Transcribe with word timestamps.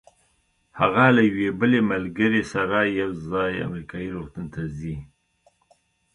هغه 0.79 1.03
له 1.15 1.21
یوې 1.29 1.49
بلې 1.59 1.79
ملګرې 1.91 2.43
سره 2.53 2.77
یو 2.99 3.11
ځای 3.29 3.53
امریکایي 3.67 4.09
روغتون 4.15 4.45
ته 4.53 4.61
ځي. 4.77 4.95